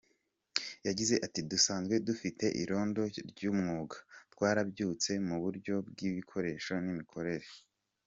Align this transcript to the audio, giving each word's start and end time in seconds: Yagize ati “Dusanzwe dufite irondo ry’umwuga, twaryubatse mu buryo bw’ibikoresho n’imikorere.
Yagize 0.87 1.15
ati 1.25 1.39
“Dusanzwe 1.51 1.95
dufite 2.07 2.45
irondo 2.63 3.01
ry’umwuga, 3.29 3.95
twaryubatse 4.33 5.11
mu 5.27 5.35
buryo 5.43 5.75
bw’ibikoresho 5.89 6.73
n’imikorere. 6.85 7.47